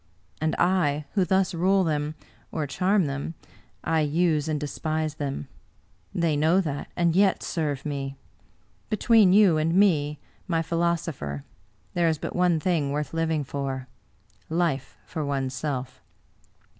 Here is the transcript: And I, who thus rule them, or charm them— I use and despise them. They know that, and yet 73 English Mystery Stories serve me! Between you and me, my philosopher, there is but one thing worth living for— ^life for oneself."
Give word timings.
And 0.41 0.55
I, 0.55 1.05
who 1.13 1.23
thus 1.25 1.53
rule 1.53 1.83
them, 1.83 2.15
or 2.51 2.65
charm 2.65 3.05
them— 3.05 3.35
I 3.83 3.99
use 3.99 4.47
and 4.47 4.59
despise 4.59 5.13
them. 5.13 5.47
They 6.11 6.35
know 6.35 6.59
that, 6.59 6.87
and 6.95 7.15
yet 7.15 7.43
73 7.43 7.65
English 7.67 8.15
Mystery 8.15 8.17
Stories 8.17 8.49
serve 8.49 8.81
me! 8.89 8.89
Between 8.89 9.33
you 9.33 9.57
and 9.59 9.75
me, 9.75 10.19
my 10.47 10.63
philosopher, 10.63 11.43
there 11.93 12.07
is 12.07 12.17
but 12.17 12.35
one 12.35 12.59
thing 12.59 12.91
worth 12.91 13.13
living 13.13 13.43
for— 13.43 13.87
^life 14.49 14.95
for 15.05 15.23
oneself." 15.23 16.01